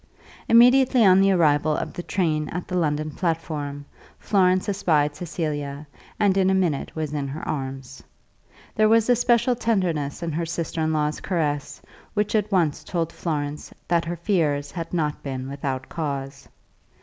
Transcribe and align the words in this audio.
Immediately 0.49 1.05
on 1.05 1.21
the 1.21 1.29
arrival 1.31 1.77
of 1.77 1.93
the 1.93 2.01
train 2.01 2.49
at 2.49 2.67
the 2.67 2.75
London 2.75 3.11
platform, 3.11 3.85
Florence 4.17 4.67
espied 4.67 5.15
Cecilia, 5.15 5.85
and 6.19 6.35
in 6.37 6.49
a 6.49 6.55
minute 6.55 6.95
was 6.95 7.13
in 7.13 7.27
her 7.27 7.47
arms. 7.47 8.01
There 8.73 8.89
was 8.89 9.11
a 9.11 9.15
special 9.15 9.55
tenderness 9.55 10.23
in 10.23 10.31
her 10.31 10.43
sister 10.47 10.81
in 10.81 10.91
law's 10.91 11.19
caress, 11.19 11.83
which 12.15 12.33
at 12.33 12.51
once 12.51 12.83
told 12.83 13.13
Florence 13.13 13.71
that 13.87 14.05
her 14.05 14.15
fears 14.15 14.71
had 14.71 14.91
not 14.91 15.21
been 15.21 15.47
without 15.47 15.87
cause. 15.87 16.49